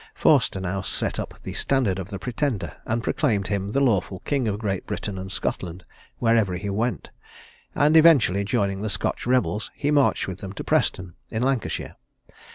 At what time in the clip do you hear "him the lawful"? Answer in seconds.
3.49-4.19